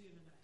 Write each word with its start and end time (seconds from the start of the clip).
see 0.00 0.08
you 0.08 0.14
tonight. 0.14 0.39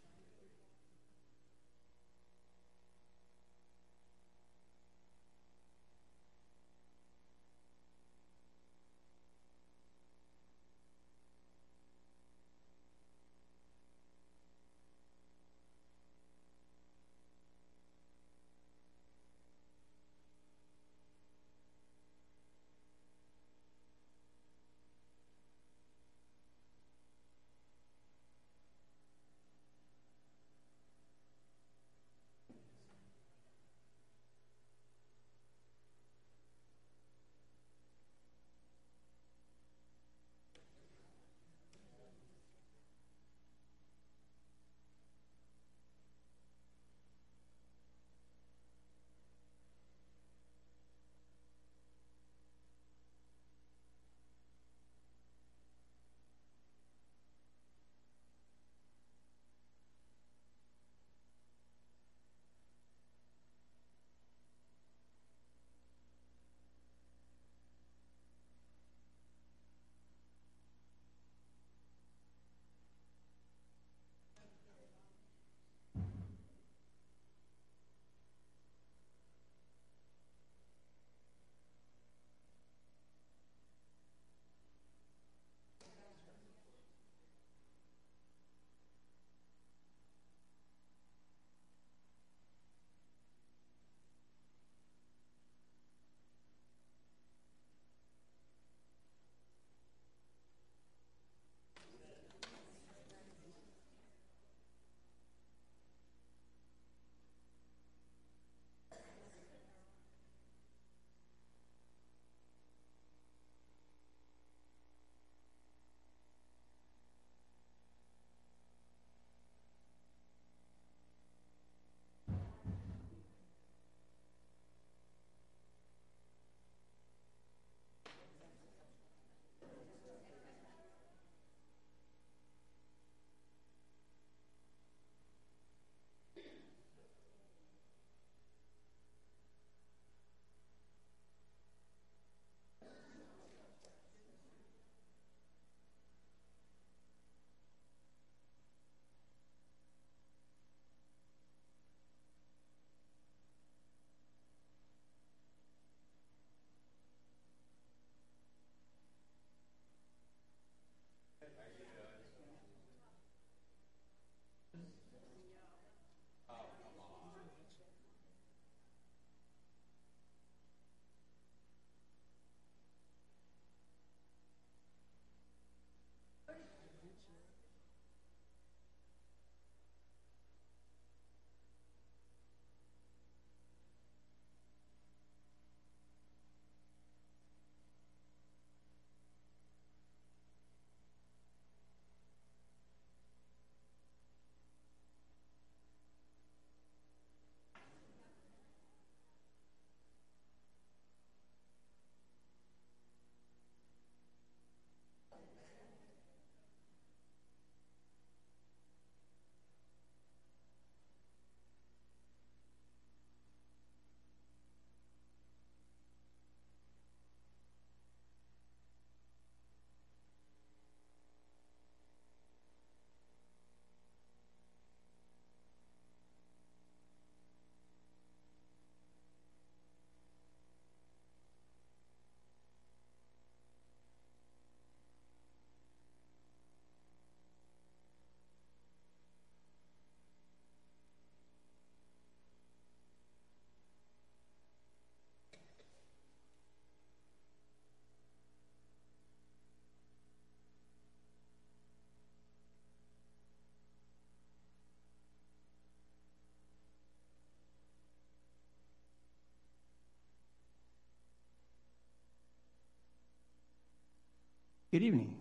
Good 264.96 265.02
evening. 265.02 265.36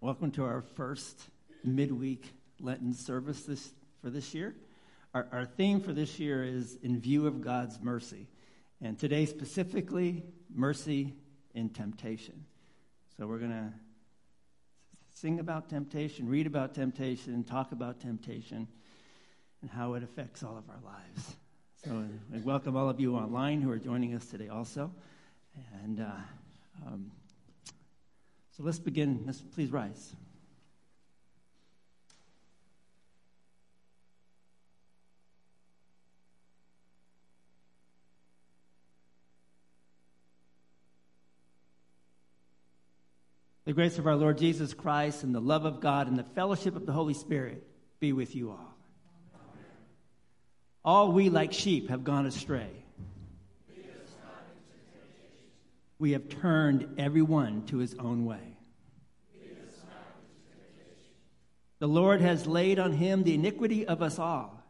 Welcome 0.00 0.30
to 0.30 0.44
our 0.44 0.62
first 0.62 1.20
midweek 1.62 2.32
Lenten 2.60 2.94
service 2.94 3.42
this, 3.42 3.74
for 4.00 4.08
this 4.08 4.32
year. 4.32 4.54
Our, 5.12 5.28
our 5.32 5.44
theme 5.44 5.82
for 5.82 5.92
this 5.92 6.18
year 6.18 6.42
is 6.42 6.78
In 6.82 6.98
View 6.98 7.26
of 7.26 7.42
God's 7.42 7.78
Mercy. 7.82 8.26
And 8.80 8.98
today, 8.98 9.26
specifically, 9.26 10.22
mercy 10.50 11.12
in 11.52 11.68
temptation. 11.68 12.46
So, 13.18 13.26
we're 13.26 13.36
going 13.36 13.50
to 13.50 13.70
sing 15.16 15.38
about 15.38 15.68
temptation, 15.68 16.26
read 16.26 16.46
about 16.46 16.74
temptation, 16.74 17.44
talk 17.44 17.72
about 17.72 18.00
temptation, 18.00 18.66
and 19.60 19.70
how 19.70 19.92
it 19.92 20.02
affects 20.02 20.42
all 20.42 20.56
of 20.56 20.64
our 20.70 20.80
lives. 20.82 21.36
So, 21.84 22.02
I 22.34 22.38
welcome 22.38 22.78
all 22.78 22.88
of 22.88 22.98
you 22.98 23.16
online 23.16 23.60
who 23.60 23.70
are 23.70 23.78
joining 23.78 24.14
us 24.14 24.24
today 24.24 24.48
also. 24.48 24.90
And 25.84 26.00
uh, 26.00 26.86
um, 26.86 27.10
so 28.58 28.64
let's 28.64 28.80
begin. 28.80 29.32
Please 29.54 29.70
rise. 29.70 30.16
The 43.64 43.72
grace 43.74 43.98
of 43.98 44.08
our 44.08 44.16
Lord 44.16 44.38
Jesus 44.38 44.74
Christ 44.74 45.22
and 45.22 45.32
the 45.32 45.40
love 45.40 45.64
of 45.64 45.80
God 45.80 46.08
and 46.08 46.18
the 46.18 46.24
fellowship 46.24 46.74
of 46.74 46.84
the 46.84 46.92
Holy 46.92 47.14
Spirit 47.14 47.64
be 48.00 48.12
with 48.12 48.34
you 48.34 48.50
all. 48.50 48.74
All 50.84 51.12
we 51.12 51.30
like 51.30 51.52
sheep 51.52 51.90
have 51.90 52.02
gone 52.02 52.26
astray. 52.26 52.70
We 55.98 56.12
have 56.12 56.28
turned 56.28 56.94
everyone 56.98 57.66
to 57.66 57.78
his 57.78 57.94
own 57.98 58.24
way. 58.24 58.56
The 61.80 61.88
Lord 61.88 62.20
has 62.20 62.46
laid 62.46 62.78
on 62.78 62.92
him 62.92 63.22
the 63.22 63.34
iniquity 63.34 63.86
of 63.86 64.02
us 64.02 64.18
all. 64.18 64.62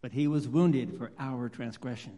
But 0.00 0.12
he 0.12 0.28
was 0.28 0.46
wounded 0.46 0.96
for 0.96 1.10
our 1.18 1.48
transgression. 1.48 2.16